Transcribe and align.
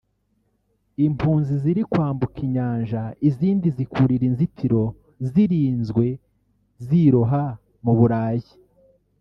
impunzi 1.05 1.53
ziri 1.61 1.81
kwambuka 1.91 2.37
inyanja 2.47 3.01
izindi 3.27 3.67
zikurira 3.77 4.23
inzitiro 4.29 4.81
zirinzwe 5.29 6.05
ziroha 6.85 7.43
mu 7.83 7.93
Burayi 7.99 8.51